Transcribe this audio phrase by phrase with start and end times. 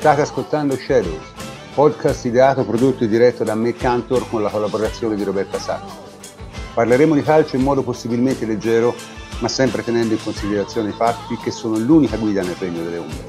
[0.00, 1.30] State ascoltando Shadows,
[1.74, 6.08] podcast ideato, prodotto e diretto da me Cantor con la collaborazione di Roberta Sacco.
[6.72, 8.94] Parleremo di calcio in modo possibilmente leggero,
[9.42, 13.24] ma sempre tenendo in considerazione i fatti che sono l'unica guida nel regno delle ombre.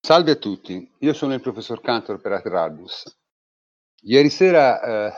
[0.00, 3.14] Salve a tutti, io sono il professor Cantor per Ateralbus.
[4.04, 5.12] Ieri sera, eh,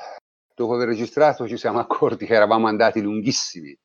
[0.53, 3.79] dopo aver registrato, ci siamo accorti che eravamo andati lunghissimi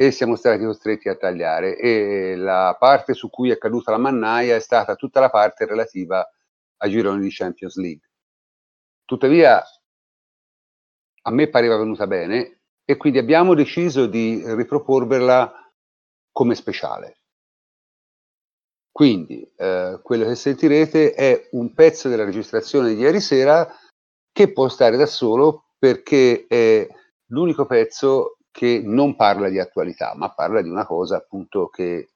[0.00, 4.56] e siamo stati costretti a tagliare e la parte su cui è caduta la mannaia
[4.56, 6.26] è stata tutta la parte relativa
[6.78, 8.08] ai gironi di Champions League.
[9.04, 9.62] Tuttavia,
[11.22, 15.70] a me pareva venuta bene e quindi abbiamo deciso di riproporverla
[16.32, 17.18] come speciale.
[18.90, 23.70] Quindi eh, quello che sentirete è un pezzo della registrazione di ieri sera
[24.32, 26.88] che può stare da solo perché è
[27.26, 32.10] l'unico pezzo che non parla di attualità, ma parla di una cosa appunto che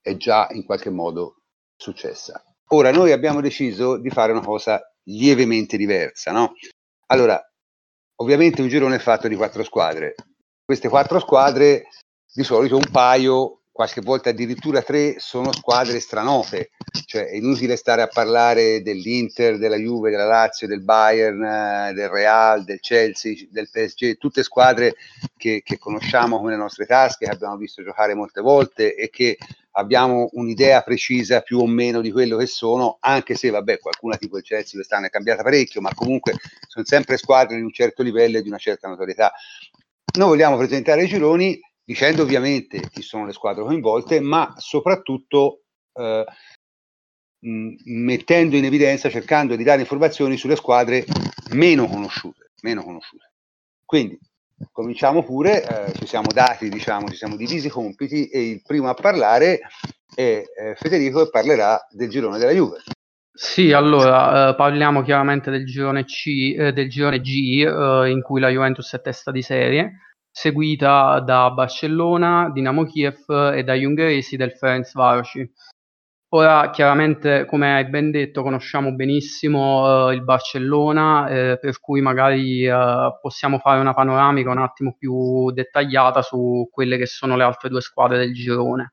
[0.00, 1.40] è già in qualche modo
[1.76, 2.40] successa.
[2.68, 6.52] Ora noi abbiamo deciso di fare una cosa lievemente diversa, no?
[7.06, 7.44] Allora,
[8.20, 10.14] ovviamente un girone è fatto di quattro squadre.
[10.64, 11.88] Queste quattro squadre,
[12.32, 16.70] di solito un paio qualche volta addirittura tre sono squadre stranote,
[17.06, 22.08] cioè è inutile stare a parlare dell'Inter, della Juve, della Lazio, del Bayern, eh, del
[22.08, 24.96] Real, del Chelsea, del PSG, tutte squadre
[25.36, 29.38] che, che conosciamo come le nostre tasche, che abbiamo visto giocare molte volte e che
[29.70, 34.38] abbiamo un'idea precisa più o meno di quello che sono, anche se vabbè qualcuna tipo
[34.38, 36.34] il Chelsea quest'anno è cambiata parecchio, ma comunque
[36.66, 39.32] sono sempre squadre di un certo livello e di una certa notorietà.
[40.16, 45.62] Noi vogliamo presentare i gironi dicendo ovviamente chi sono le squadre coinvolte, ma soprattutto
[45.94, 46.24] eh,
[47.38, 51.06] mh, mettendo in evidenza, cercando di dare informazioni sulle squadre
[51.52, 52.50] meno conosciute.
[52.60, 53.32] Meno conosciute.
[53.86, 54.18] Quindi
[54.70, 58.90] cominciamo pure, eh, ci siamo dati, diciamo, ci siamo divisi i compiti e il primo
[58.90, 59.60] a parlare
[60.14, 62.82] è eh, Federico che parlerà del girone della Juve.
[63.32, 68.40] Sì, allora eh, parliamo chiaramente del girone C, eh, del girone G, eh, in cui
[68.40, 70.00] la Juventus è testa di serie
[70.38, 75.50] seguita da Barcellona, Dinamo Kiev e dagli ungheresi del Ferencvárosi.
[76.28, 82.64] Ora, chiaramente, come hai ben detto, conosciamo benissimo eh, il Barcellona, eh, per cui magari
[82.64, 87.68] eh, possiamo fare una panoramica un attimo più dettagliata su quelle che sono le altre
[87.68, 88.92] due squadre del girone.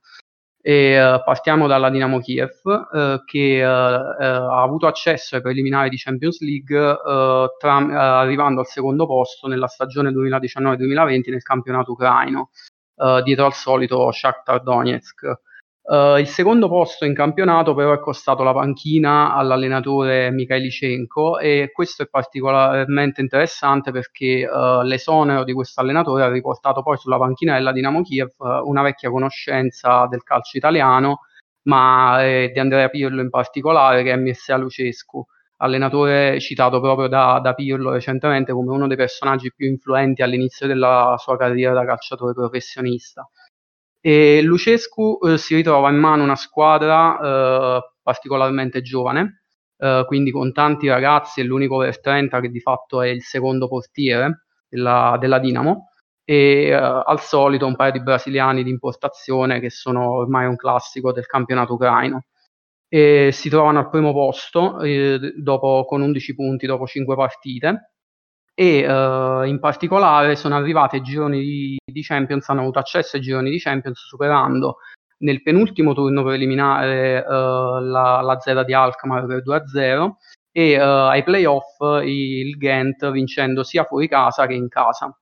[0.68, 5.98] E, uh, partiamo dalla Dinamo Kiev uh, che uh, ha avuto accesso ai preliminari di
[5.98, 6.98] Champions League
[7.60, 12.50] tra, arrivando al secondo posto nella stagione 2019-2020 nel campionato ucraino
[13.24, 15.40] dietro al solito Shakhtar Donetsk.
[15.88, 22.02] Uh, il secondo posto in campionato però è costato la panchina all'allenatore Mikhailichenko e questo
[22.02, 27.72] è particolarmente interessante perché uh, l'esonero di questo allenatore ha riportato poi sulla panchina della
[27.72, 31.20] Dinamo Kiev uh, una vecchia conoscenza del calcio italiano,
[31.68, 35.24] ma eh, di Andrea Pirlo in particolare, che è Mircea Lucescu,
[35.58, 41.16] allenatore citato proprio da, da Pirlo recentemente come uno dei personaggi più influenti all'inizio della
[41.20, 43.30] sua carriera da calciatore professionista.
[44.08, 49.42] E Lucescu eh, si ritrova in mano una squadra eh, particolarmente giovane,
[49.80, 53.68] eh, quindi con tanti ragazzi, è l'unico over 30 che di fatto è il secondo
[53.68, 55.90] portiere della, della Dinamo,
[56.24, 61.12] e eh, al solito un paio di brasiliani di importazione che sono ormai un classico
[61.12, 62.26] del campionato ucraino.
[62.88, 67.95] E si trovano al primo posto eh, dopo, con 11 punti dopo 5 partite
[68.58, 73.22] e uh, in particolare sono arrivati ai gironi di, di, Champions, hanno avuto accesso ai
[73.22, 74.78] gironi di Champions superando
[75.20, 80.12] nel penultimo turno preliminare uh, la, la Zera di Alkmaar per 2-0
[80.52, 85.14] e uh, ai playoff il Ghent vincendo sia fuori casa che in casa.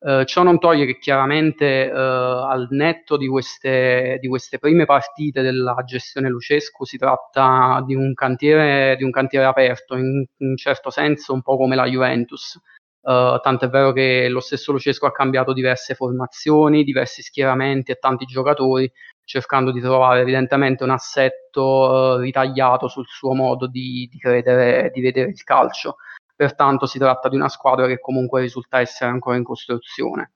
[0.00, 5.42] Uh, ciò non toglie che chiaramente uh, al netto di queste, di queste, prime partite
[5.42, 10.90] della gestione Lucescu si tratta di un cantiere, di un cantiere aperto, in un certo
[10.90, 12.60] senso un po' come la Juventus.
[13.00, 17.96] Uh, tanto è vero che lo stesso Lucescu ha cambiato diverse formazioni, diversi schieramenti e
[17.96, 18.88] tanti giocatori,
[19.24, 25.30] cercando di trovare evidentemente un assetto ritagliato sul suo modo di, di, credere, di vedere
[25.30, 25.96] il calcio
[26.38, 30.34] pertanto si tratta di una squadra che comunque risulta essere ancora in costruzione.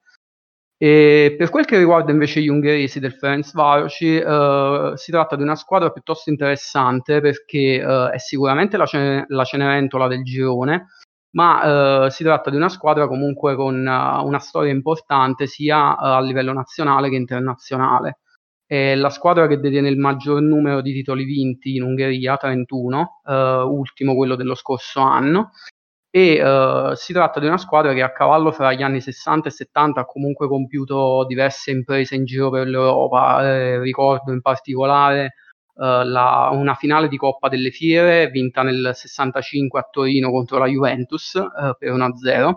[0.76, 5.54] E per quel che riguarda invece gli ungheresi del Ferencvárosi, eh, si tratta di una
[5.54, 10.88] squadra piuttosto interessante perché eh, è sicuramente la, cene- la, Cenerentola del girone,
[11.36, 15.96] ma eh, si tratta di una squadra comunque con uh, una storia importante sia uh,
[16.16, 18.18] a livello nazionale che internazionale.
[18.66, 23.32] È la squadra che detiene il maggior numero di titoli vinti in Ungheria, 31, uh,
[23.32, 25.52] ultimo quello dello scorso anno,
[26.14, 29.50] e uh, si tratta di una squadra che a cavallo fra gli anni 60 e
[29.50, 33.42] 70 ha comunque compiuto diverse imprese in giro per l'Europa.
[33.42, 35.36] Eh, ricordo in particolare
[35.76, 40.66] uh, la, una finale di Coppa delle Fiere vinta nel 65 a Torino contro la
[40.66, 42.52] Juventus uh, per 1-0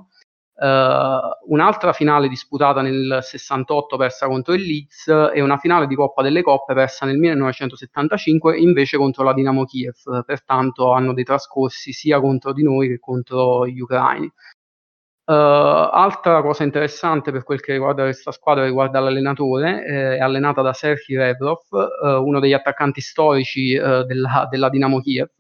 [0.57, 6.22] Uh, un'altra finale disputata nel 68 persa contro il Leeds e una finale di Coppa
[6.22, 12.22] delle Coppe persa nel 1975 invece contro la Dinamo Kiev, pertanto hanno dei trascorsi sia
[12.22, 14.31] contro di noi che contro gli ucraini.
[15.25, 20.62] Uh, altra cosa interessante per quel che riguarda questa squadra riguarda l'allenatore, eh, è allenata
[20.62, 25.31] da Sergei Rebrov, uh, uno degli attaccanti storici della, della Dinamo Kiev,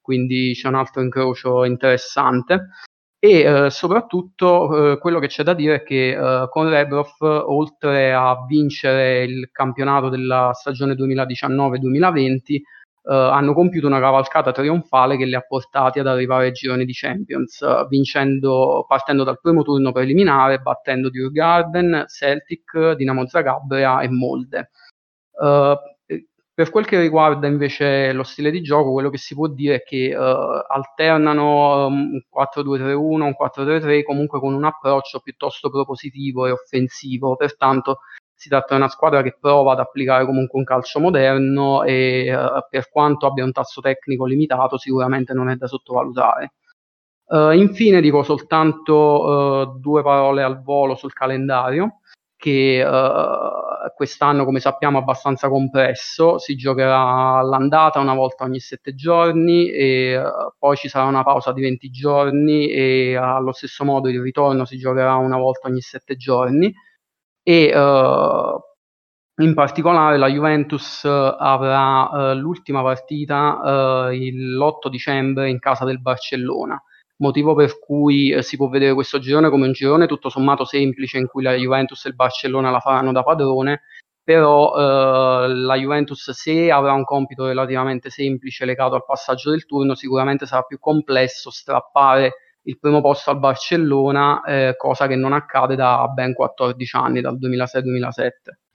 [0.00, 2.68] quindi c'è un altro incrocio interessante
[3.24, 8.12] e eh, soprattutto eh, quello che c'è da dire è che eh, con Rebrov oltre
[8.12, 12.60] a vincere il campionato della stagione 2019-2020 eh,
[13.04, 17.64] hanno compiuto una cavalcata trionfale che li ha portati ad arrivare ai gironi di Champions
[17.86, 24.70] vincendo, partendo dal primo turno preliminare battendo Djurgården, Celtic, Dinamo Zagabria e Molde.
[25.30, 25.76] Uh,
[26.62, 29.82] per quel che riguarda invece lo stile di gioco, quello che si può dire è
[29.82, 36.52] che uh, alternano um, un 4-2-3-1, un 4-3-3, comunque con un approccio piuttosto propositivo e
[36.52, 37.98] offensivo, pertanto
[38.32, 42.64] si tratta di una squadra che prova ad applicare comunque un calcio moderno e uh,
[42.70, 46.52] per quanto abbia un tasso tecnico limitato sicuramente non è da sottovalutare.
[47.24, 52.01] Uh, infine dico soltanto due parole al volo sul calendario
[52.42, 56.38] che uh, quest'anno, come sappiamo, è abbastanza compresso.
[56.38, 61.52] Si giocherà all'andata una volta ogni sette giorni e uh, poi ci sarà una pausa
[61.52, 65.80] di 20 giorni e uh, allo stesso modo il ritorno si giocherà una volta ogni
[65.82, 66.74] sette giorni.
[67.44, 67.70] E
[69.36, 76.80] in particolare la Juventus avrà l'ultima partita l'8 dicembre in casa del Barcellona
[77.22, 81.16] motivo per cui eh, si può vedere questo girone come un girone tutto sommato semplice
[81.16, 83.82] in cui la Juventus e il Barcellona la faranno da padrone,
[84.22, 89.94] però eh, la Juventus se avrà un compito relativamente semplice legato al passaggio del turno,
[89.94, 92.34] sicuramente sarà più complesso strappare
[92.64, 97.38] il primo posto al Barcellona, eh, cosa che non accade da ben 14 anni, dal
[97.38, 98.30] 2006-2007.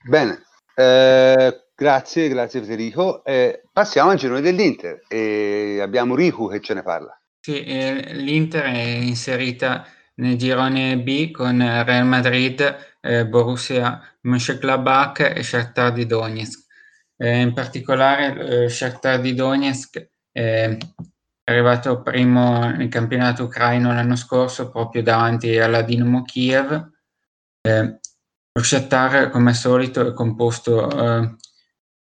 [0.06, 0.42] Bene,
[0.74, 3.24] eh, grazie, grazie Federico.
[3.24, 7.17] Eh, passiamo al girone dell'Inter e abbiamo Riku che ce ne parla.
[7.40, 9.86] Sì, eh, l'Inter è inserita
[10.16, 16.66] nel girone B con Real Madrid, eh, Borussia Mönchengladbach e Shakhtar di Donetsk.
[17.16, 20.76] Eh, in particolare eh, Shakhtar di Donetsk è
[21.44, 26.90] arrivato primo nel campionato ucraino l'anno scorso proprio davanti alla Dinamo Kiev.
[27.62, 27.98] Eh,
[28.52, 31.36] lo Shakhtar, come al solito, è composto eh,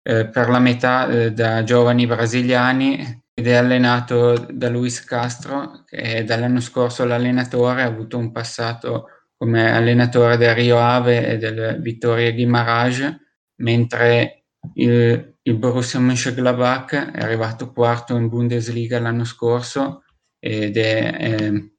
[0.02, 5.96] eh, per la metà eh, da giovani brasiliani ed è allenato da Luis Castro, che
[5.96, 11.80] è dall'anno scorso l'allenatore, ha avuto un passato come allenatore del Rio Ave e del
[11.80, 13.20] Vittoria Marage,
[13.56, 20.04] mentre il, il Borussia Mönchengladbach è arrivato quarto in Bundesliga l'anno scorso
[20.38, 21.72] ed è, eh,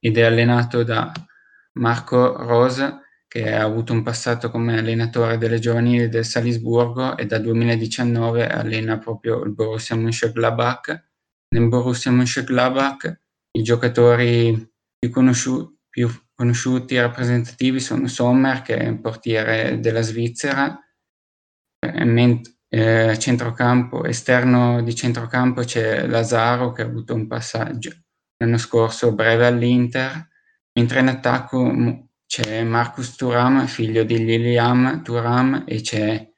[0.00, 1.12] ed è allenato da
[1.74, 3.03] Marco Rosa,
[3.34, 8.98] che ha avuto un passato come allenatore delle giovanili del Salisburgo e dal 2019 allena
[8.98, 11.06] proprio il Borussia Mönchengladbach.
[11.48, 13.20] Nel Borussia Mönchengladbach
[13.58, 20.02] i giocatori più, conosciu- più conosciuti e rappresentativi sono Sommer, che è un portiere della
[20.02, 20.78] Svizzera,
[22.04, 27.90] ment- eh, centrocampo, esterno di centrocampo c'è Lazaro che ha avuto un passaggio
[28.36, 30.28] l'anno scorso breve all'Inter,
[30.74, 31.58] mentre in attacco
[32.34, 36.28] c'è Marcus Thuram, figlio di Liliam Thuram, e c'è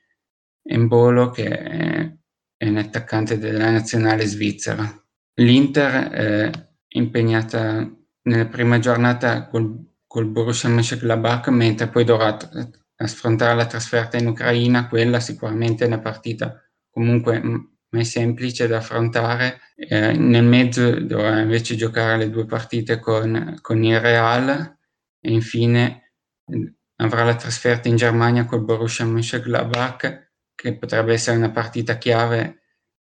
[0.63, 2.13] Embolo che è,
[2.55, 4.85] è un attaccante della nazionale svizzera.
[5.37, 6.51] L'Inter è
[6.89, 7.91] impegnata
[8.25, 12.37] nella prima giornata col, col Borussia Mönchengladbach, mentre poi dovrà
[12.97, 17.41] affrontare la trasferta in Ucraina, quella sicuramente è una partita comunque
[17.89, 19.61] mai semplice da affrontare.
[19.75, 24.76] Eh, nel mezzo dovrà invece giocare le due partite con, con il Real
[25.27, 26.13] e infine
[26.97, 32.63] avrà la trasferta in Germania col Borussia Mönchengladbach, che potrebbe essere una partita chiave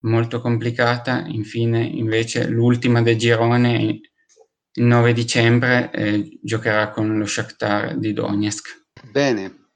[0.01, 1.25] molto complicata.
[1.27, 4.01] Infine, invece, l'ultima del girone,
[4.75, 8.85] il 9 dicembre, eh, giocherà con lo Shakhtar di Donetsk.
[9.11, 9.69] Bene,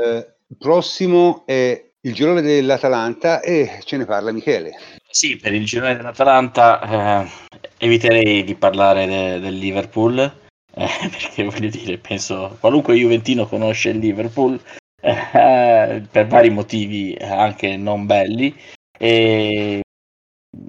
[0.00, 4.72] eh, prossimo è il girone dell'Atalanta e ce ne parla Michele.
[5.10, 7.30] Sì, per il girone dell'Atalanta eh,
[7.78, 10.40] eviterei di parlare de- del Liverpool
[10.74, 14.60] eh, perché voglio dire, penso qualunque Juventino conosce il Liverpool
[15.00, 18.54] eh, per vari motivi anche non belli
[18.98, 19.82] e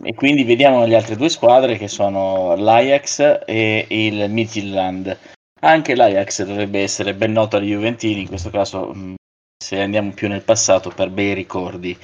[0.01, 5.17] e quindi vediamo le altre due squadre che sono l'Ajax e il Midtjylland.
[5.61, 9.13] Anche l'Ajax dovrebbe essere ben noto agli Juventini, in questo caso mm,
[9.57, 11.97] se andiamo più nel passato per bei ricordi.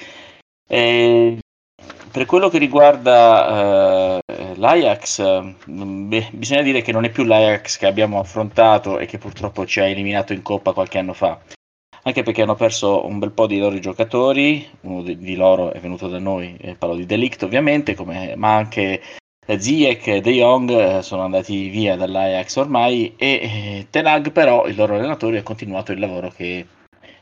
[0.67, 1.39] E
[2.11, 4.08] per quello che riguarda uh,
[4.59, 9.17] l'Ajax, mm, beh, bisogna dire che non è più l'Ajax che abbiamo affrontato e che
[9.17, 11.39] purtroppo ci ha eliminato in Coppa qualche anno fa
[12.03, 16.07] anche perché hanno perso un bel po' di loro giocatori, uno di, loro è venuto
[16.07, 19.01] da noi, eh, parlo di Delict ovviamente, come, ma anche
[19.45, 24.75] Ziyech e De Jong eh, sono andati via dall'Ajax ormai e eh, Tenag però, il
[24.75, 26.65] loro allenatore, ha continuato il lavoro che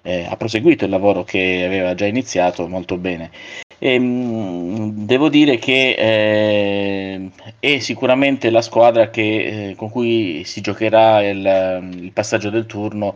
[0.01, 3.31] eh, ha proseguito il lavoro che aveva già iniziato molto bene.
[3.79, 10.61] E, ehm, devo dire che eh, è sicuramente la squadra che, eh, con cui si
[10.61, 13.15] giocherà il, il passaggio del turno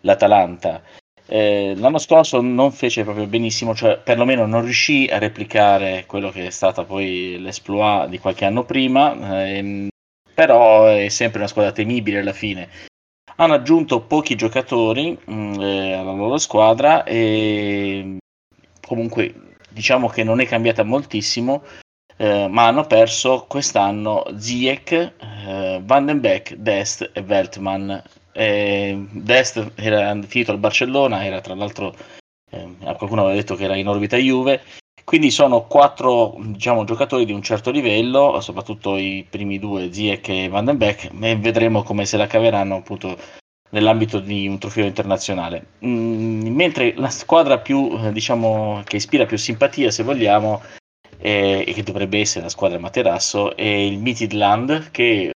[0.00, 0.82] l'Atalanta.
[1.26, 6.46] Eh, l'anno scorso non fece proprio benissimo, cioè perlomeno non riuscì a replicare quello che
[6.46, 9.88] è stata poi l'esploit di qualche anno prima, ehm,
[10.34, 12.68] però è sempre una squadra temibile alla fine.
[13.36, 18.18] Hanno aggiunto pochi giocatori mh, mm, eh, alla loro squadra e
[18.84, 19.49] comunque
[19.80, 21.62] diciamo che non è cambiata moltissimo,
[22.18, 28.02] eh, ma hanno perso quest'anno Ziyech, eh, Vandenbeek, Dest e Veltman.
[28.32, 31.94] Eh, Dest era finito al Barcellona, era tra l'altro,
[32.50, 34.60] eh, qualcuno aveva detto che era in orbita Juve,
[35.02, 40.48] quindi sono quattro diciamo, giocatori di un certo livello, soprattutto i primi due, Ziek e
[40.48, 43.16] Van e vedremo come se la caveranno appunto
[43.70, 45.66] nell'ambito di un trofeo internazionale.
[45.84, 50.62] Mm, mentre la squadra più, diciamo, che ispira più simpatia, se vogliamo,
[51.18, 55.30] eh, e che dovrebbe essere la squadra Materasso, è il Midtjylland, che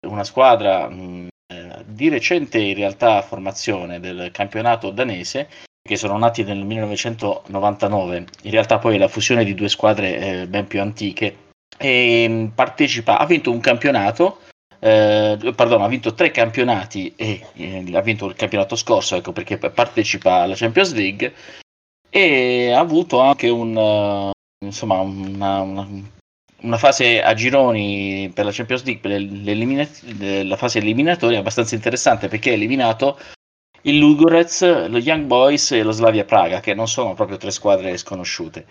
[0.00, 5.48] è una squadra mh, mm, di recente in realtà formazione del campionato danese
[5.82, 10.46] che sono nati nel 1999 in realtà poi è la fusione di due squadre eh,
[10.46, 14.40] ben più antiche e mm, partecipa ha vinto un campionato
[14.80, 19.58] eh, pardon, ha vinto tre campionati e eh, ha vinto il campionato scorso ecco perché
[19.58, 21.34] partecipa alla Champions League
[22.10, 24.30] e ha avuto anche un uh,
[24.64, 25.88] insomma una, una
[26.60, 32.54] una fase a gironi per la Champions League, la fase eliminatoria abbastanza interessante perché ha
[32.54, 33.18] eliminato
[33.82, 37.96] il Lugorez, lo Young Boys e lo Slavia Praga, che non sono proprio tre squadre
[37.96, 38.66] sconosciute.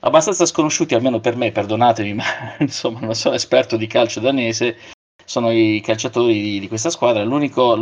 [0.00, 2.24] Abbastanza sconosciuti almeno per me, perdonatemi, ma
[2.58, 4.76] insomma non sono esperto di calcio danese,
[5.26, 7.22] sono i calciatori di, di questa squadra.
[7.24, 7.76] L'unico,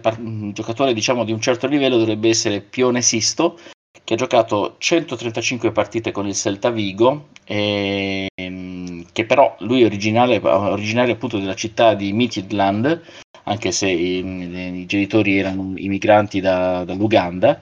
[0.00, 3.58] par- giocatore diciamo di un certo livello dovrebbe essere Pione Sisto,
[4.04, 9.86] che ha giocato 135 partite con il Celta Vigo, e, ehm, che però lui è
[9.86, 13.02] originario appunto della città di Midtjylland,
[13.44, 17.60] anche se i, i genitori erano immigranti da, dall'Uganda,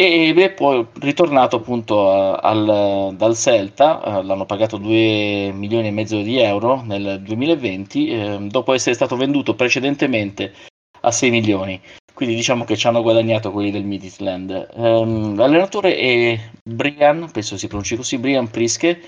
[0.00, 6.20] e è poi ritornato appunto al, dal Celta, eh, l'hanno pagato 2 milioni e mezzo
[6.20, 10.54] di euro nel 2020, eh, dopo essere stato venduto precedentemente
[11.00, 11.80] a 6 milioni
[12.14, 14.70] quindi diciamo che ci hanno guadagnato quelli del Midland.
[14.74, 19.00] Um, l'allenatore è Brian, penso si pronunci così, Brian Priske,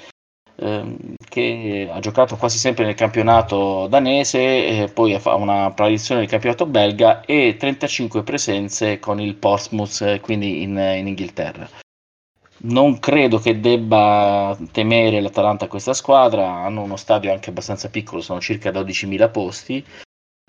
[0.60, 0.96] um,
[1.28, 7.22] che ha giocato quasi sempre nel campionato danese, poi ha una apparizione nel campionato belga
[7.22, 11.68] e 35 presenze con il Portsmouth, quindi in, in Inghilterra.
[12.62, 18.40] Non credo che debba temere l'Atalanta questa squadra, hanno uno stadio anche abbastanza piccolo, sono
[18.40, 19.84] circa 12.000 posti,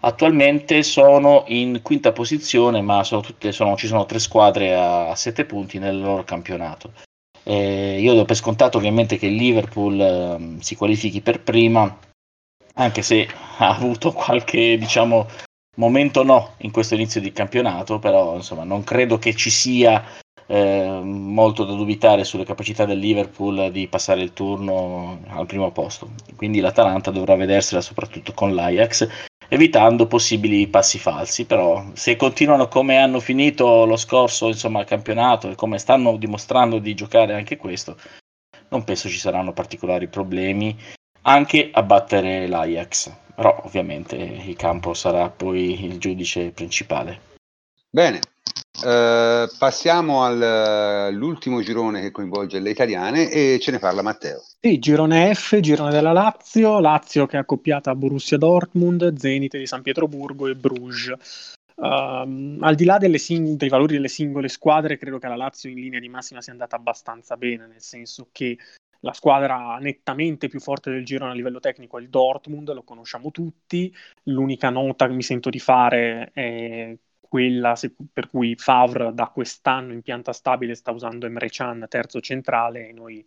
[0.04, 5.16] Attualmente sono in quinta posizione, ma sono tutte, sono, ci sono tre squadre a, a
[5.16, 6.94] sette punti nel loro campionato.
[7.44, 11.98] Eh, io do per scontato ovviamente che il Liverpool eh, si qualifichi per prima,
[12.76, 15.28] anche se ha avuto qualche diciamo,
[15.78, 20.04] momento no in questo inizio di campionato, però insomma non credo che ci sia
[20.46, 26.12] eh, molto da dubitare sulle capacità del Liverpool di passare il turno al primo posto.
[26.36, 31.46] Quindi l'Atalanta dovrà vedersela soprattutto con l'Ajax evitando possibili passi falsi.
[31.46, 36.94] Però se continuano come hanno finito lo scorso insomma, campionato e come stanno dimostrando di
[36.94, 37.98] giocare anche questo,
[38.70, 40.78] non penso ci saranno particolari problemi
[41.24, 43.12] anche a battere l'Ajax.
[43.36, 47.30] Però ovviamente il campo sarà poi il giudice principale.
[47.90, 48.20] Bene,
[48.84, 54.42] eh, passiamo all'ultimo girone che coinvolge le italiane e ce ne parla Matteo.
[54.60, 59.68] Sì, girone F, girone della Lazio, Lazio che è accoppiata a Borussia Dortmund, Zenit di
[59.68, 61.54] San Pietroburgo e Bruges.
[61.76, 65.80] Uh, al di là sing- dei valori delle singole squadre, credo che la Lazio in
[65.80, 68.58] linea di massima sia andata abbastanza bene, nel senso che
[69.04, 73.32] la squadra nettamente più forte del girone a livello tecnico è il Dortmund, lo conosciamo
[73.32, 73.94] tutti.
[74.24, 76.96] L'unica nota che mi sento di fare è
[77.32, 77.76] quella
[78.12, 82.92] per cui Favre da quest'anno in pianta stabile sta usando Emre Can terzo centrale e
[82.92, 83.26] noi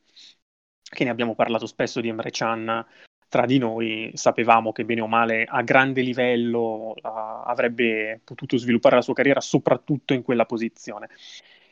[0.83, 2.85] che ne abbiamo parlato spesso di Emre Can
[3.31, 8.97] tra di noi, sapevamo che bene o male a grande livello uh, avrebbe potuto sviluppare
[8.97, 11.09] la sua carriera soprattutto in quella posizione.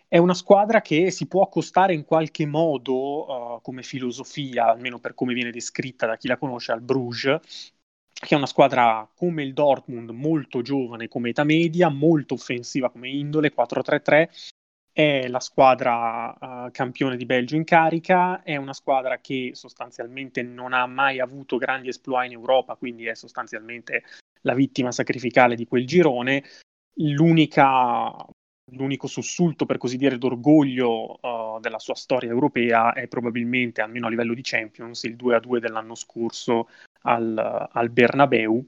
[0.09, 5.13] È una squadra che si può accostare in qualche modo uh, come filosofia, almeno per
[5.15, 7.75] come viene descritta da chi la conosce, al Bruges,
[8.25, 13.09] che è una squadra come il Dortmund, molto giovane come età media, molto offensiva come
[13.09, 14.29] indole, 4-3-3,
[14.93, 20.73] è la squadra uh, campione di Belgio in carica, è una squadra che sostanzialmente non
[20.73, 24.05] ha mai avuto grandi esploit in Europa, quindi è sostanzialmente
[24.43, 26.45] la vittima sacrificale di quel girone.
[26.99, 28.15] L'unica,
[28.71, 34.11] l'unico sussulto, per così dire, d'orgoglio uh, della sua storia europea è probabilmente, almeno a
[34.11, 36.69] livello di Champions, il 2-2 dell'anno scorso
[37.03, 38.65] al, al Bernabeu,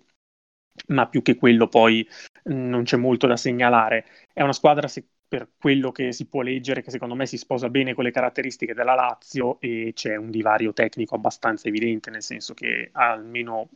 [0.88, 2.06] ma più che quello poi
[2.44, 4.06] non c'è molto da segnalare.
[4.32, 7.68] È una squadra, se per quello che si può leggere, che secondo me si sposa
[7.70, 12.54] bene con le caratteristiche della Lazio e c'è un divario tecnico abbastanza evidente, nel senso
[12.54, 13.68] che almeno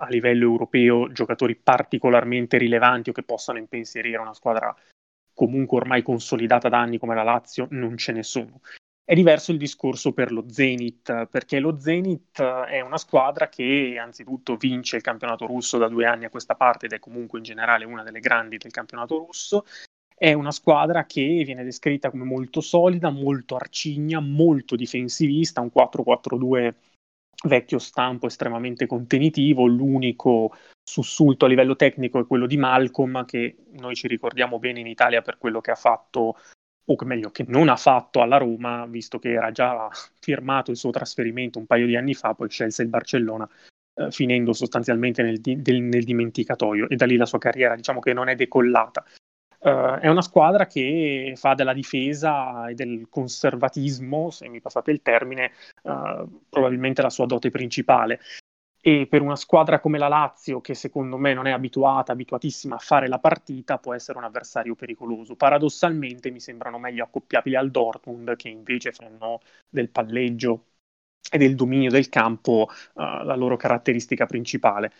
[0.00, 4.74] a livello europeo giocatori particolarmente rilevanti o che possano impensierire una squadra
[5.34, 8.60] comunque ormai consolidata da anni come la Lazio non ce ne sono.
[9.08, 14.56] È diverso il discorso per lo Zenit, perché lo Zenit è una squadra che anzitutto
[14.56, 17.86] vince il campionato russo da due anni a questa parte ed è comunque in generale
[17.86, 19.64] una delle grandi del campionato russo.
[20.14, 26.74] È una squadra che viene descritta come molto solida, molto arcigna, molto difensivista, un 4-4-2
[27.44, 33.94] vecchio stampo estremamente contenitivo, l'unico sussulto a livello tecnico è quello di Malcolm che noi
[33.94, 36.36] ci ricordiamo bene in Italia per quello che ha fatto
[36.90, 39.88] o meglio che non ha fatto alla Roma, visto che era già
[40.20, 43.48] firmato il suo trasferimento un paio di anni fa, poi scelse il Barcellona,
[43.94, 48.00] eh, finendo sostanzialmente nel, di- del, nel, dimenticatoio e da lì la sua carriera diciamo
[48.00, 49.04] che non è decollata.
[49.60, 55.02] Uh, è una squadra che fa della difesa e del conservatismo, se mi passate il
[55.02, 55.50] termine,
[55.82, 58.20] uh, probabilmente la sua dote principale.
[58.88, 62.78] E per una squadra come la Lazio, che secondo me non è abituata, abituatissima a
[62.78, 65.36] fare la partita, può essere un avversario pericoloso.
[65.36, 70.68] Paradossalmente mi sembrano meglio accoppiabili al Dortmund, che invece fanno del palleggio
[71.30, 74.90] e del dominio del campo uh, la loro caratteristica principale.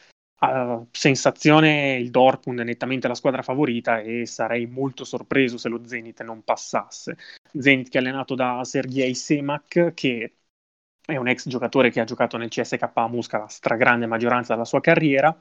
[0.40, 5.80] Uh, sensazione il Dortmund è nettamente la squadra favorita e sarei molto sorpreso se lo
[5.86, 7.16] Zenit non passasse.
[7.58, 10.37] Zenit che è allenato da Sergei Semak che
[11.08, 14.66] è un ex giocatore che ha giocato nel CSK a Mosca la stragrande maggioranza della
[14.66, 15.34] sua carriera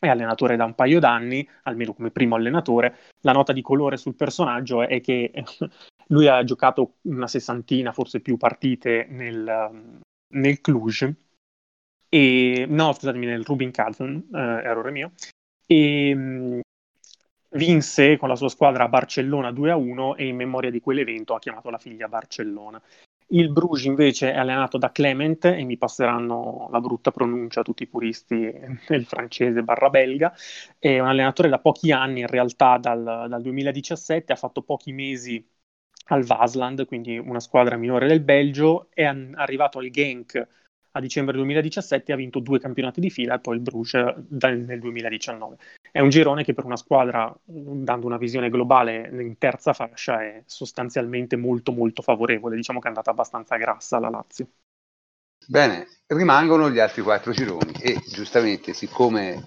[0.00, 2.96] è allenatore da un paio d'anni, almeno come primo allenatore.
[3.20, 5.30] La nota di colore sul personaggio è che
[6.08, 11.12] lui ha giocato una sessantina, forse più partite nel, nel Cluj
[12.08, 15.12] e, no, scusatemi, nel Rubin Kazan, eh, errore mio,
[15.66, 16.60] e mh,
[17.50, 21.70] vinse con la sua squadra a Barcellona 2-1 e in memoria di quell'evento ha chiamato
[21.70, 22.82] la figlia Barcellona.
[23.32, 27.86] Il Bruges invece è allenato da Clement e mi passeranno la brutta pronuncia tutti i
[27.86, 28.50] puristi
[28.88, 30.32] del francese barra belga.
[30.78, 35.44] È un allenatore da pochi anni, in realtà dal, dal 2017, ha fatto pochi mesi
[36.08, 40.46] al Vasland, quindi una squadra minore del Belgio, è an- arrivato al Genk
[40.92, 45.56] a dicembre 2017 ha vinto due campionati di fila e poi il Bruges nel 2019.
[45.92, 50.42] È un girone che per una squadra, dando una visione globale in terza fascia, è
[50.46, 52.56] sostanzialmente molto molto favorevole.
[52.56, 54.48] Diciamo che è andata abbastanza grassa la Lazio.
[55.46, 59.42] Bene, rimangono gli altri quattro gironi e giustamente siccome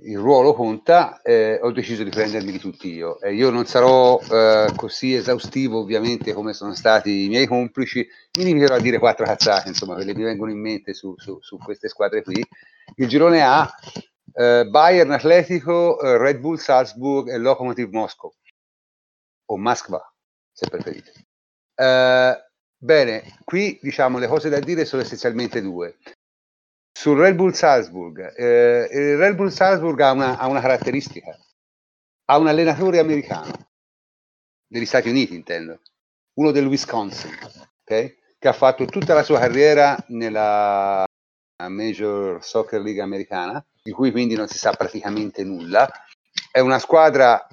[0.00, 3.20] il ruolo conta, eh, ho deciso di prendermi tutti io.
[3.20, 8.06] Eh, io non sarò eh, così esaustivo ovviamente come sono stati i miei complici,
[8.38, 11.38] mi limiterò a dire quattro cazzate, insomma, quelle che mi vengono in mente su, su,
[11.40, 12.44] su queste squadre qui.
[12.96, 13.68] Il girone A,
[14.34, 18.32] eh, Bayern Atletico, eh, Red Bull Salzburg e Lokomotiv Moscow,
[19.46, 20.00] o Moskva,
[20.52, 21.12] se preferite.
[21.74, 22.44] Eh,
[22.76, 25.96] bene, qui diciamo le cose da dire sono essenzialmente due
[26.98, 28.34] sul Red Bull Salzburg.
[28.34, 31.30] Eh, il Red Bull Salzburg ha una, ha una, caratteristica,
[32.24, 33.52] ha un allenatore americano,
[34.66, 35.80] degli Stati Uniti intendo,
[36.38, 37.30] uno del Wisconsin,
[37.82, 38.18] okay?
[38.36, 41.04] che ha fatto tutta la sua carriera nella
[41.68, 45.88] Major Soccer League americana, di cui quindi non si sa praticamente nulla.
[46.50, 47.46] È una squadra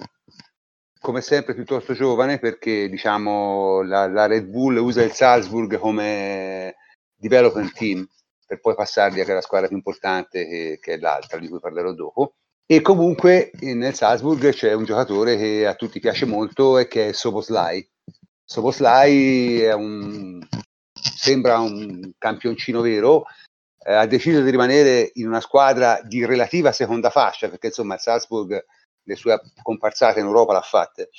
[1.00, 6.78] come sempre piuttosto giovane perché diciamo la, la Red Bull usa il Salzburg come
[7.16, 8.10] development team
[8.46, 11.92] per poi passarli a la squadra più importante che, che, è l'altra, di cui parlerò
[11.94, 12.36] dopo.
[12.68, 17.12] E comunque nel Salzburg c'è un giocatore che a tutti piace molto e che è
[17.14, 17.88] Soboslai.
[18.44, 20.40] Soboslai è un,
[20.94, 23.26] sembra un campioncino vero,
[23.80, 28.00] eh, ha deciso di rimanere in una squadra di relativa seconda fascia, perché insomma il
[28.00, 28.66] Salzburg
[29.04, 31.10] le sue comparsate in Europa l'ha fatte,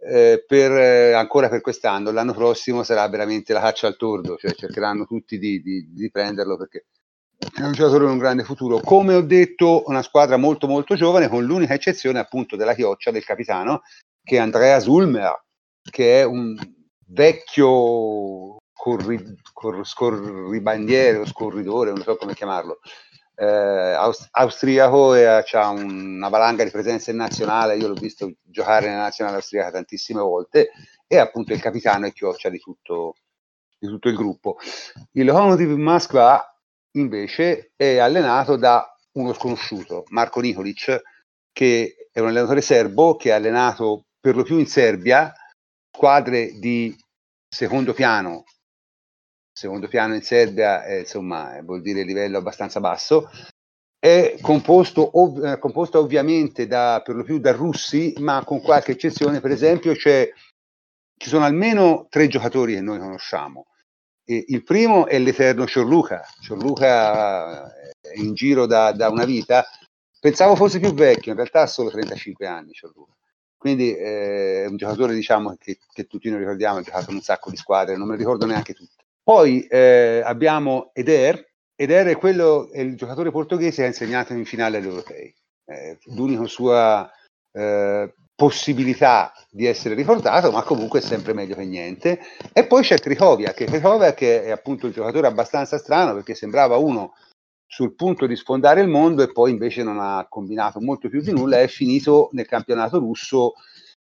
[0.00, 4.52] eh, per, eh, ancora per quest'anno, l'anno prossimo sarà veramente la caccia al tordo, cioè
[4.52, 6.86] cercheranno tutti di, di, di prenderlo perché
[7.54, 8.80] è un giocatore con un grande futuro.
[8.80, 13.24] Come ho detto, una squadra molto molto giovane, con l'unica eccezione appunto della chioccia del
[13.24, 13.82] capitano,
[14.22, 15.44] che è Andrea Ulmer,
[15.82, 16.56] che è un
[17.06, 22.80] vecchio corri, cor, scorribandiere o scorridore, non so come chiamarlo,
[23.40, 28.88] eh, aust- austriaco e ha una valanga di presenza in nazionale, io l'ho visto giocare
[28.88, 30.70] nella nazionale austriaca tantissime volte
[31.06, 33.14] e appunto il capitano e chioccia di tutto,
[33.78, 34.56] di tutto il gruppo.
[35.12, 36.44] Il Lokomotiv Moskva
[36.96, 41.00] invece è allenato da uno sconosciuto, Marco Nikolic,
[41.52, 45.32] che è un allenatore serbo che ha allenato per lo più in Serbia
[45.94, 46.96] squadre di
[47.48, 48.44] secondo piano
[49.58, 53.28] secondo piano in Serbia, eh, insomma, vuol dire livello abbastanza basso.
[53.98, 59.40] È composto, ov- eh, ovviamente da, per lo più da russi, ma con qualche eccezione,
[59.40, 63.66] per esempio, ci sono almeno tre giocatori che noi conosciamo.
[64.24, 66.24] E il primo è l'eterno Ciorluca.
[66.40, 69.66] Ciorluca eh, è in giro da, da, una vita.
[70.20, 73.12] Pensavo fosse più vecchio, in realtà ha solo 35 anni Ciorluca.
[73.56, 77.22] Quindi eh, è un giocatore diciamo, che, che, tutti noi ricordiamo, ha giocato in un
[77.22, 78.97] sacco di squadre, non me lo ricordo neanche tutte.
[79.28, 84.46] Poi eh, abbiamo Eder, Eder è, quello, è il giocatore portoghese che ha insegnato in
[84.46, 85.34] finale agli europei.
[85.66, 87.06] Eh, l'unica sua
[87.52, 92.20] eh, possibilità di essere riportato, ma comunque è sempre meglio che niente.
[92.54, 97.12] E poi c'è Krikoviak, che, che è appunto un giocatore abbastanza strano perché sembrava uno
[97.66, 101.32] sul punto di sfondare il mondo e poi invece non ha combinato molto più di
[101.32, 103.52] nulla, è finito nel campionato russo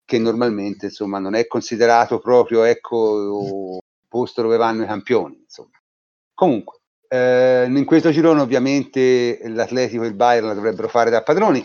[0.04, 5.38] che normalmente insomma non è considerato proprio ecco posto dove vanno i campioni.
[5.42, 5.78] Insomma.
[6.34, 11.64] Comunque, eh, in questo girone ovviamente l'Atletico e il Bayern la dovrebbero fare da padroni.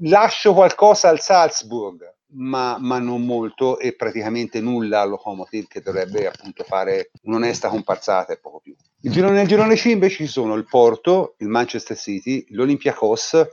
[0.00, 6.26] Lascio qualcosa al Salzburg, ma, ma, non molto e praticamente nulla al Lokomotiv che dovrebbe
[6.26, 8.74] appunto fare un'onesta comparsata e poco più.
[9.02, 13.46] Il girone, nel girone C invece ci sono il Porto, il Manchester City, l'Olympiacos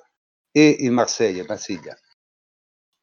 [0.52, 1.44] e il Marsiglia.
[1.48, 1.98] Marsiglia.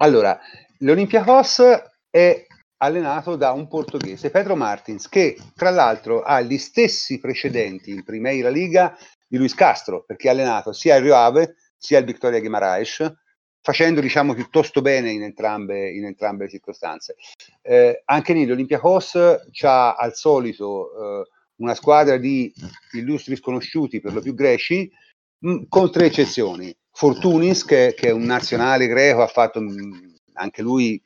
[0.00, 0.38] Allora,
[0.78, 1.62] l'Olympiacos
[2.10, 2.46] è
[2.78, 8.48] allenato da un portoghese, Pedro Martins, che tra l'altro ha gli stessi precedenti in Primeira
[8.48, 13.12] Liga di Luis Castro, perché ha allenato sia il Rio Ave sia il Victoria Guimaraes,
[13.60, 17.16] facendo diciamo piuttosto bene in entrambe, in entrambe le circostanze.
[17.62, 19.14] Eh, anche lì l'Olympiacos
[19.62, 22.52] ha al solito eh, una squadra di
[22.92, 24.90] illustri sconosciuti, per lo più greci,
[25.38, 26.74] mh, con tre eccezioni.
[26.90, 31.00] Fortunis, che, che, è un nazionale greco, ha fatto mh, anche lui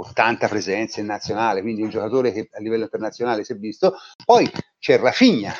[0.00, 3.94] 80 presenze in nazionale, quindi un giocatore che a livello internazionale si è visto.
[4.24, 5.52] Poi c'è Rafinha,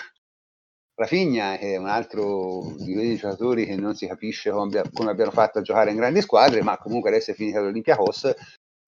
[0.99, 5.31] Rafinha è un altro di quei giocatori che non si capisce come, abbia, come abbiano
[5.31, 8.35] fatto a giocare in grandi squadre, ma comunque adesso è finita l'Olympiacos.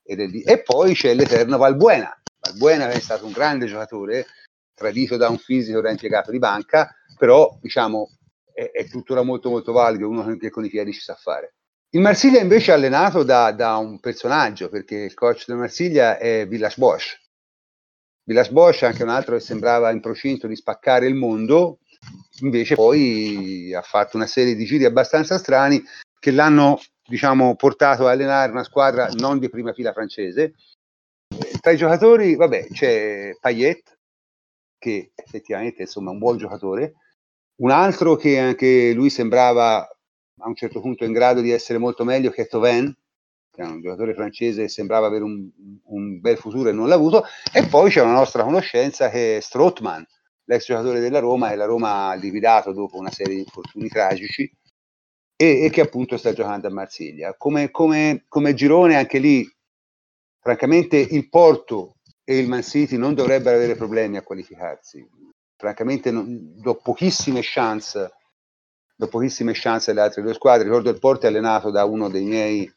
[0.03, 2.13] E poi c'è l'eterno Valbuena.
[2.41, 4.27] Valbuena è stato un grande giocatore,
[4.75, 8.11] tradito da un fisico da impiegato di banca, però diciamo
[8.53, 11.55] è, è tuttora molto molto valido, uno che con i piedi ci sa fare.
[11.93, 16.47] Il Marsiglia invece è allenato da, da, un personaggio, perché il coach del Marsiglia è
[16.47, 17.19] Villas Bosch.
[18.23, 21.81] Villas Bosch, anche un altro che sembrava in procinto di spaccare il mondo,
[22.43, 25.83] invece poi ha fatto una serie di giri abbastanza strani
[26.21, 30.55] che l'hanno diciamo, portato a allenare una squadra non di prima fila francese.
[31.61, 33.99] Tra i giocatori, vabbè, c'è Payet,
[34.79, 36.95] che effettivamente insomma, è un buon giocatore,
[37.63, 39.89] un altro che anche lui sembrava
[40.41, 42.97] a un certo punto in grado di essere molto meglio che Toven,
[43.51, 45.49] che è un giocatore francese che sembrava avere un,
[45.85, 49.41] un bel futuro e non l'ha avuto, e poi c'è una nostra conoscenza che è
[49.41, 50.07] Strottman,
[50.45, 54.51] l'ex giocatore della Roma, e la Roma ha liquidato dopo una serie di infortuni tragici,
[55.37, 57.35] e, e che appunto sta giocando a Marsiglia.
[57.37, 59.49] Come, come, come girone anche lì,
[60.39, 65.07] francamente il Porto e il Man City non dovrebbero avere problemi a qualificarsi.
[65.57, 68.11] Francamente non, do pochissime chance
[69.01, 70.65] do pochissime chance alle altre due squadre.
[70.65, 72.71] Ricordo il Porto è allenato da uno dei miei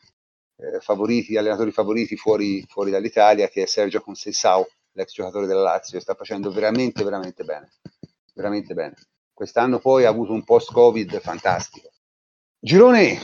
[0.56, 6.00] eh, favoriti, allenatori favoriti fuori, fuori, dall'Italia, che è Sergio Conceição, l'ex giocatore della Lazio,
[6.00, 7.70] sta facendo veramente, veramente bene.
[8.34, 8.96] Veramente bene.
[9.34, 11.90] Quest'anno poi ha avuto un post-Covid fantastico.
[12.58, 13.20] Girone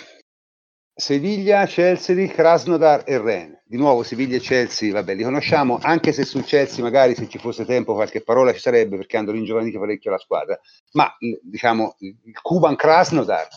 [1.00, 3.62] Seviglia, Chelsea, Krasnodar e Rennes.
[3.66, 7.38] Di nuovo Seviglia e Chelsea, vabbè, li conosciamo, anche se sul Chelsea magari se ci
[7.38, 10.60] fosse tempo qualche parola ci sarebbe perché hanno ringiovanito parecchio la squadra,
[10.94, 11.10] ma
[11.42, 13.48] diciamo il Kuban Krasnodar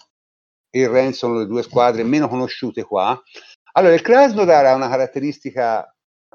[0.71, 3.21] e il Rennes sono le due squadre meno conosciute qua.
[3.73, 5.93] Allora, il Krasnodar ha una caratteristica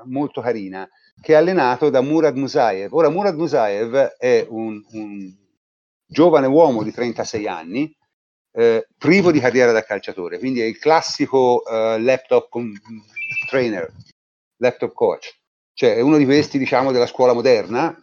[0.07, 0.85] molto carina,
[1.21, 2.93] che è allenato da Murad Musaev.
[2.93, 5.33] Ora, Murad Musaev è un, un
[6.05, 7.95] giovane uomo di 36 anni,
[8.57, 12.73] eh, privo di carriera da calciatore, quindi è il classico eh, laptop con,
[13.47, 13.93] trainer,
[14.57, 15.37] laptop coach,
[15.73, 17.95] cioè è uno di questi diciamo della scuola moderna,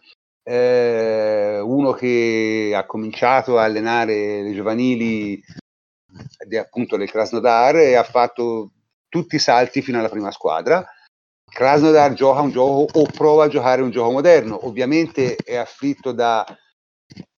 [0.43, 5.43] eh, uno che ha cominciato a allenare le giovanili
[6.47, 8.71] di, appunto del Krasnodar e ha fatto
[9.09, 10.87] tutti i salti fino alla prima squadra.
[11.51, 16.45] Krasnodar gioca un gioco o prova a giocare un gioco moderno, ovviamente è afflitto da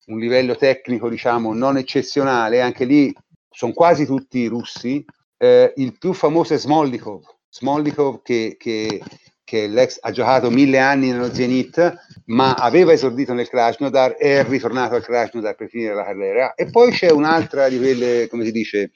[0.07, 3.15] un livello tecnico diciamo non eccezionale, anche lì
[3.49, 5.05] sono quasi tutti russi.
[5.39, 9.03] Eh, il più famoso è Smolnikov, Smolnikov che, che,
[9.45, 14.95] che l'ex ha giocato mille anni nello Zenit, ma aveva esordito nel Krasnodar è ritornato
[14.95, 16.55] al Krasnodar per finire la carriera.
[16.55, 18.93] E poi c'è un'altra di quelle, come si dice,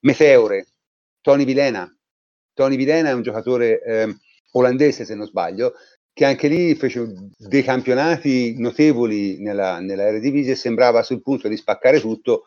[0.00, 0.66] meteore,
[1.20, 1.88] Tony Vilena.
[2.52, 4.16] Tony Vilena è un giocatore eh,
[4.52, 5.74] olandese, se non sbaglio,
[6.14, 12.00] che anche lì fece dei campionati notevoli nella, nella Eredivisie sembrava sul punto di spaccare
[12.00, 12.44] tutto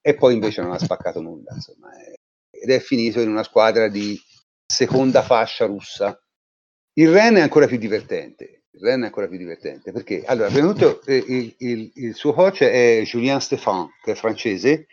[0.00, 1.54] e poi invece non ha spaccato nulla.
[1.54, 1.90] Insomma.
[2.50, 4.20] Ed è finito in una squadra di
[4.66, 6.20] seconda fascia russa.
[6.94, 8.64] Il Ren è ancora più divertente.
[8.72, 12.14] Il Ren è ancora più divertente perché, allora, prima di tutto, eh, il, il, il
[12.14, 14.86] suo coach è Julien Stéphan, che è francese,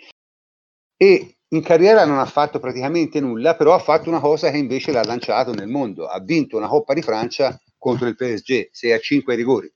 [0.95, 4.91] e in carriera non ha fatto praticamente nulla, però ha fatto una cosa che invece
[4.91, 6.07] l'ha lanciato nel mondo.
[6.07, 9.69] Ha vinto una Coppa di Francia contro il PSG, 6 a 5 ai rigori.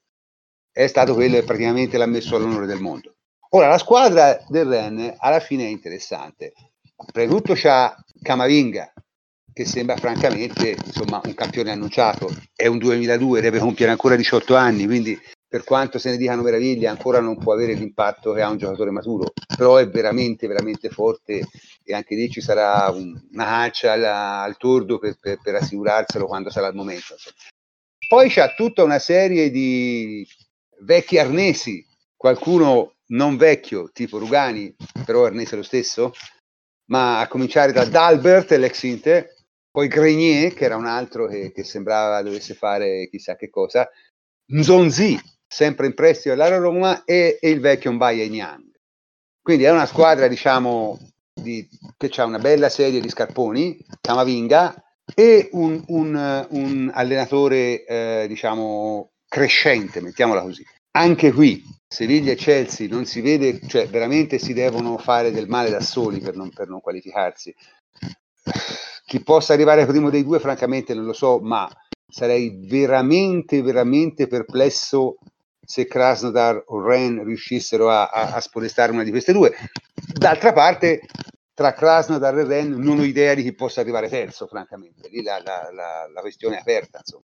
[0.72, 3.16] È stato quello che praticamente l'ha messo all'onore del mondo.
[3.50, 6.54] Ora, la squadra del Ren alla fine è interessante.
[7.12, 8.94] Prima di tutto c'ha Camavinga,
[9.52, 12.34] che sembra francamente insomma, un campione annunciato.
[12.56, 16.88] È un 2002, deve compiere ancora 18 anni, quindi per quanto se ne dicano meraviglie,
[16.88, 21.46] ancora non può avere l'impatto che ha un giocatore maturo, però è veramente, veramente forte
[21.84, 26.26] e anche lì ci sarà un, una caccia al, al tordo per, per, per, assicurarselo
[26.26, 27.14] quando sarà il momento.
[27.14, 27.36] Insomma.
[28.08, 30.26] Poi c'è tutta una serie di
[30.82, 36.14] vecchi arnesi, qualcuno non vecchio, tipo Rugani, però arnese lo stesso,
[36.86, 39.34] ma a cominciare da Dalbert, l'ex Inter,
[39.70, 43.90] poi Grenier, che era un altro che, che sembrava dovesse fare chissà che cosa,
[44.54, 48.66] Nzonzi, sempre in prestito all'Ara Roma, e, e il vecchio Mbaye Niang.
[49.42, 50.98] Quindi è una squadra, diciamo,
[51.34, 54.84] di, che ha una bella serie di scarponi, Camavinga,
[55.16, 60.66] e un, un, un allenatore, eh, diciamo, crescente, mettiamola così.
[60.92, 65.70] Anche qui, Seviglia e Chelsea non si vede, cioè veramente si devono fare del male
[65.70, 67.54] da soli per non, per non qualificarsi.
[69.06, 71.70] Chi possa arrivare primo dei due, francamente non lo so, ma
[72.10, 75.18] sarei veramente, veramente perplesso
[75.64, 79.54] se Krasnodar o Ren riuscissero a, a, a spodestare una di queste due.
[80.14, 81.02] D'altra parte,
[81.58, 85.10] tra Krasnodar e Ren non ho idea di chi possa arrivare terzo, francamente.
[85.10, 87.00] Lì la, la, la, la questione è aperta.
[87.00, 87.24] Insomma.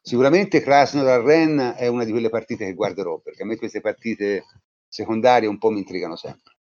[0.00, 4.44] Sicuramente Krasnodar Ren è una di quelle partite che guarderò, perché a me queste partite
[4.86, 6.54] secondarie un po' mi intrigano sempre.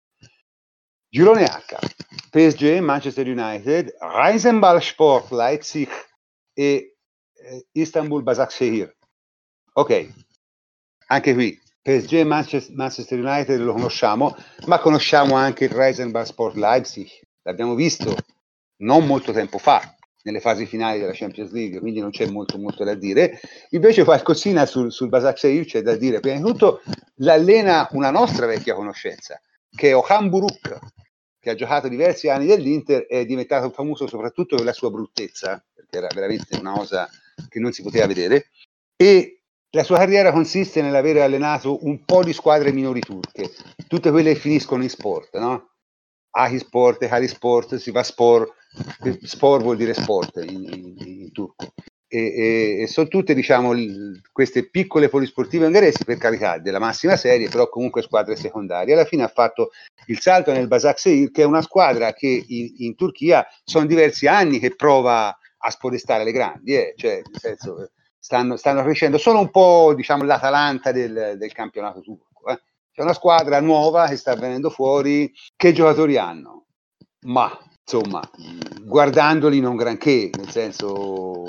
[1.07, 1.75] Girone H,
[2.31, 5.87] PSG, Manchester United, Reisenball Sport, Leipzig
[6.51, 6.95] e
[7.31, 8.91] eh, Istanbul Basaksehir.
[9.73, 10.09] Ok,
[11.05, 17.07] anche qui PSG e Manchester United lo conosciamo, ma conosciamo anche il Reisenball Sport Leipzig,
[17.43, 18.13] l'abbiamo visto
[18.79, 22.83] non molto tempo fa, nelle fasi finali della Champions League, quindi non c'è molto, molto
[22.83, 23.39] da dire.
[23.69, 26.19] Invece qualcosina sul, sul Basaksehir c'è da dire.
[26.19, 26.81] Prima di tutto
[27.19, 29.39] l'allena una nostra vecchia conoscenza,
[29.73, 30.79] che è Okan Buruk,
[31.39, 35.63] che ha giocato diversi anni dell'Inter e è diventato famoso soprattutto per la sua bruttezza,
[35.73, 37.07] perché era veramente una cosa
[37.47, 38.49] che non si poteva vedere.
[38.97, 39.36] E
[39.71, 43.51] la sua carriera consiste nell'avere allenato un po' di squadre minori turche,
[43.87, 45.71] tutte quelle che finiscono in sport, no?
[46.37, 48.53] Ahi Sport, Kali Sport, Sivaspor,
[49.23, 51.73] Spor vuol dire sport in, in, in turco.
[52.09, 57.17] E, e, e, sono tutte diciamo l- queste piccole polisportive ungheresi per carità della massima
[57.17, 59.71] serie però comunque squadre secondarie alla fine ha fatto
[60.05, 64.59] il salto nel Basaksehir che è una squadra che in, in Turchia sono diversi anni
[64.59, 66.93] che prova a spodestare le grandi eh?
[66.95, 72.49] cioè nel senso stanno, stanno, crescendo sono un po' diciamo l'Atalanta del, del campionato turco
[72.49, 72.61] eh?
[72.91, 76.65] c'è una squadra nuova che sta venendo fuori che giocatori hanno
[77.25, 77.49] ma
[77.89, 78.21] insomma,
[78.83, 81.45] guardandoli non granché, nel senso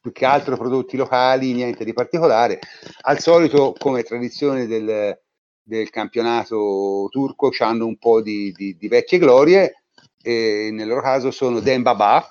[0.00, 2.60] più che altro prodotti locali, niente di particolare.
[3.02, 5.18] Al solito, come tradizione del,
[5.60, 9.84] del campionato turco, hanno un po' di, di, di, vecchie glorie,
[10.22, 12.24] e nel loro caso sono Dembaba,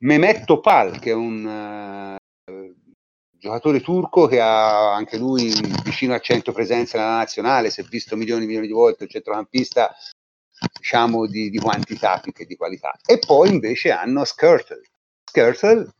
[0.00, 2.18] Mehmet Topal, che è un
[3.40, 8.16] giocatore turco che ha anche lui vicino a 100 presenze nella nazionale, si è visto
[8.16, 9.94] milioni e milioni di volte, un centrocampista
[10.78, 12.98] diciamo di, di, quantità più che di qualità.
[13.04, 14.82] E poi invece hanno Skirtle.
[15.24, 15.94] Skirtle,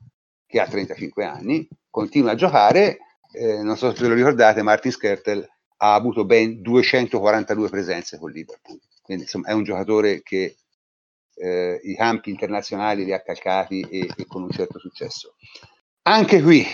[0.47, 2.99] che ha 35 anni, continua a giocare,
[3.33, 5.49] eh, non so se ve lo ricordate, Martin Skirtle
[5.79, 8.79] ha avuto ben 242 presenze con Liverpool.
[9.03, 10.57] Quindi insomma è un giocatore che
[11.35, 15.37] eh, i campi internazionali li ha calcati e, e, con un certo successo.
[16.03, 16.67] Anche qui,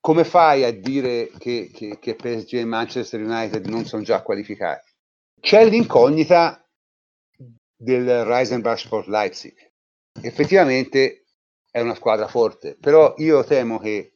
[0.00, 4.90] come fai a dire che, che, che PSG e Manchester United non sono già qualificati?
[5.40, 6.64] C'è l'incognita
[7.76, 9.54] del Reisenbach Sport Leipzig.
[10.20, 11.24] Effettivamente
[11.70, 14.14] è una squadra forte, però io temo che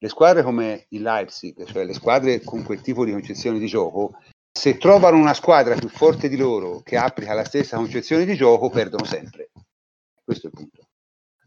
[0.00, 4.18] le squadre come il Leipzig, cioè le squadre con quel tipo di concezione di gioco,
[4.50, 8.70] se trovano una squadra più forte di loro che applica la stessa concezione di gioco,
[8.70, 9.50] perdono sempre.
[10.22, 10.77] Questo è il punto.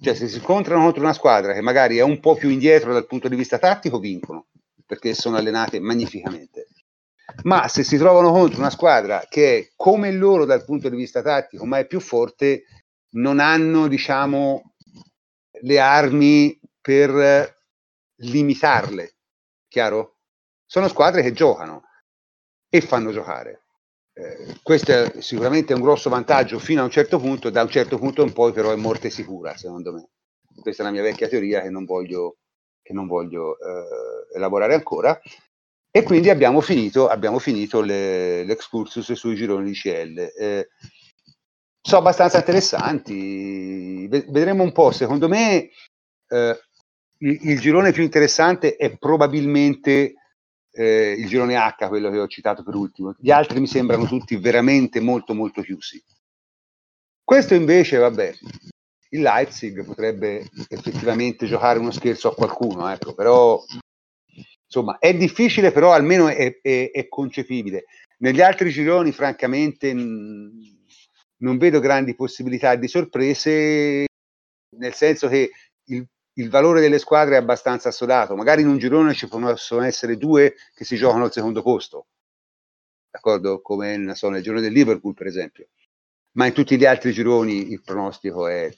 [0.03, 3.05] Cioè, se si scontrano contro una squadra che magari è un po' più indietro dal
[3.05, 4.47] punto di vista tattico, vincono,
[4.83, 6.69] perché sono allenate magnificamente.
[7.43, 11.21] Ma se si trovano contro una squadra che è come loro dal punto di vista
[11.21, 12.63] tattico, ma è più forte,
[13.11, 14.73] non hanno, diciamo,
[15.61, 17.59] le armi per
[18.15, 19.17] limitarle.
[19.67, 20.17] Chiaro?
[20.65, 21.83] Sono squadre che giocano
[22.69, 23.60] e fanno giocare.
[24.13, 27.97] Eh, questo è sicuramente un grosso vantaggio fino a un certo punto, da un certo
[27.97, 30.09] punto in poi però è morte sicura, secondo me.
[30.61, 32.37] Questa è la mia vecchia teoria che non voglio,
[32.81, 35.19] che non voglio eh, elaborare ancora.
[35.93, 40.31] E quindi abbiamo finito, abbiamo finito le, l'excursus sui gironi di CL.
[40.37, 40.69] Eh,
[41.81, 44.91] sono abbastanza interessanti, vedremo un po'.
[44.91, 45.69] Secondo me
[46.27, 46.59] eh,
[47.17, 50.13] il, il, girone più interessante è probabilmente
[50.71, 53.15] eh, il girone H, quello che ho citato per ultimo.
[53.17, 56.01] Gli altri mi sembrano tutti veramente molto molto chiusi.
[57.23, 58.33] Questo invece, vabbè,
[59.09, 63.61] il Leipzig potrebbe effettivamente giocare uno scherzo a qualcuno, ecco, però
[64.65, 67.85] insomma è difficile, però almeno è, è, è concepibile.
[68.19, 70.85] Negli altri gironi, francamente, mh,
[71.37, 74.05] non vedo grandi possibilità di sorprese,
[74.77, 75.51] nel senso che
[75.85, 78.35] il, il, valore delle squadre è abbastanza assodato.
[78.35, 82.07] Magari in un girone ci possono essere due che si giocano al secondo posto,
[83.09, 83.61] d'accordo?
[83.61, 85.67] Come nel, so, nel girone del Liverpool, per esempio.
[86.33, 88.73] Ma in tutti gli altri gironi il pronostico è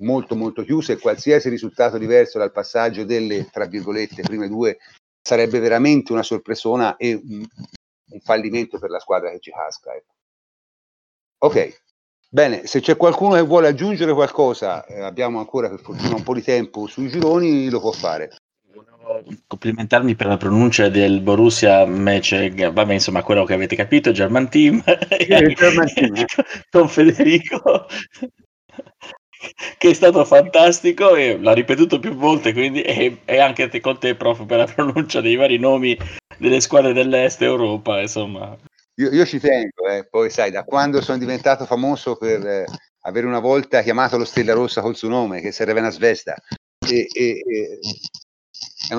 [0.00, 4.78] molto molto chiuso e qualsiasi risultato diverso dal passaggio delle, tra virgolette, prime due
[5.20, 7.44] sarebbe veramente una sorpresona e un,
[8.10, 9.94] un fallimento per la squadra che ci casca.
[9.94, 10.14] Ecco.
[11.38, 11.82] Ok,
[12.28, 16.34] bene, se c'è qualcuno che vuole aggiungere qualcosa, eh, abbiamo ancora per fortuna un po'
[16.34, 18.30] di tempo sui gironi, lo può fare.
[19.46, 24.82] Complimentarmi per la pronuncia del Borussia Mece, vabbè, insomma, quello che avete capito, German Team,
[25.54, 26.26] German team eh.
[26.70, 27.86] con Federico
[29.76, 33.98] che è stato fantastico e l'ha ripetuto più volte, quindi e, e anche te, con
[33.98, 35.96] te, prof, per la pronuncia dei vari nomi
[36.38, 38.56] delle squadre dell'Est Europa, insomma.
[38.98, 40.06] Io, io ci tengo, eh.
[40.08, 42.64] poi sai, da quando sono diventato famoso per eh,
[43.02, 46.34] avere una volta chiamato lo Stella Rossa col suo nome, che sarebbe una svesta,
[46.84, 47.78] e, e, e,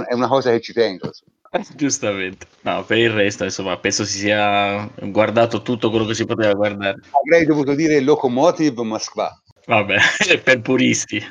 [0.08, 1.08] è una cosa che ci tengo.
[1.08, 1.38] Insomma.
[1.76, 6.54] Giustamente, no, per il resto, insomma, penso si sia guardato tutto quello che si poteva
[6.54, 7.02] guardare.
[7.26, 9.38] Avrei dovuto dire Locomotive Moskva.
[9.66, 9.98] Vabbè,
[10.44, 11.22] per puristi.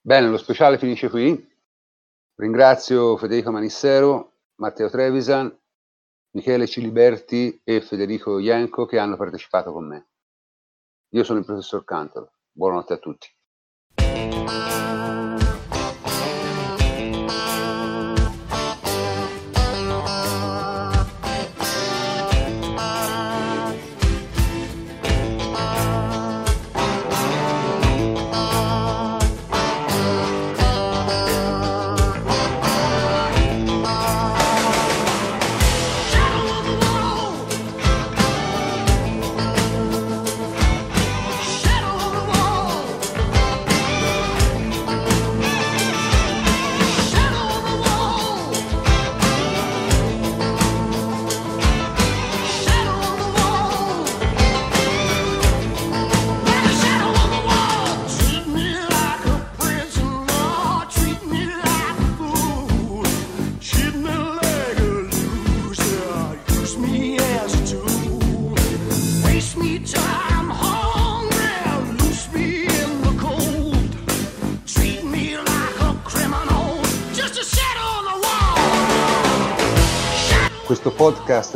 [0.00, 1.46] Bene, lo speciale finisce qui.
[2.36, 5.57] Ringrazio Federico Manissero, Matteo Trevisan,
[6.38, 10.10] Michele Ciliberti e Federico Ienco che hanno partecipato con me.
[11.14, 12.34] Io sono il professor Cantolo.
[12.52, 13.28] Buonanotte a tutti.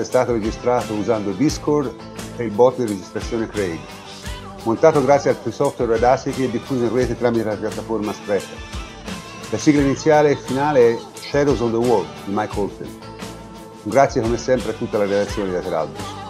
[0.02, 1.94] È stato registrato usando Discord
[2.36, 3.78] e il bot di registrazione Craig.
[4.64, 8.56] Montato grazie al free software Audacity e diffuso in rete tramite la piattaforma Spreaker.
[9.50, 12.88] La sigla iniziale e finale è Shadows on the Wall di Mike Holton.
[13.84, 16.21] Grazie come sempre a tutta la redazione di Ateralbus.